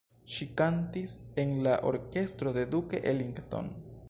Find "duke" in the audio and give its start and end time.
2.73-3.07